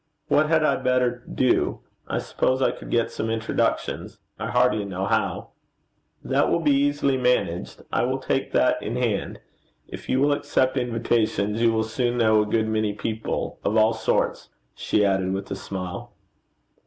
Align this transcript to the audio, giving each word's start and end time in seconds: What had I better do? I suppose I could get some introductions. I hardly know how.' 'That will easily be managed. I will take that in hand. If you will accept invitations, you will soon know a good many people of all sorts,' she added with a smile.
What 0.29 0.49
had 0.49 0.63
I 0.63 0.77
better 0.77 1.23
do? 1.31 1.81
I 2.07 2.17
suppose 2.17 2.59
I 2.59 2.71
could 2.71 2.89
get 2.89 3.11
some 3.11 3.29
introductions. 3.29 4.17
I 4.39 4.47
hardly 4.47 4.83
know 4.83 5.05
how.' 5.05 5.49
'That 6.23 6.49
will 6.49 6.67
easily 6.67 7.17
be 7.17 7.21
managed. 7.21 7.83
I 7.93 8.05
will 8.05 8.17
take 8.17 8.51
that 8.51 8.81
in 8.81 8.95
hand. 8.95 9.41
If 9.87 10.09
you 10.09 10.19
will 10.19 10.33
accept 10.33 10.75
invitations, 10.75 11.61
you 11.61 11.71
will 11.71 11.83
soon 11.83 12.17
know 12.17 12.41
a 12.41 12.47
good 12.47 12.67
many 12.67 12.93
people 12.93 13.59
of 13.63 13.77
all 13.77 13.93
sorts,' 13.93 14.49
she 14.73 15.05
added 15.05 15.33
with 15.33 15.51
a 15.51 15.55
smile. 15.55 16.11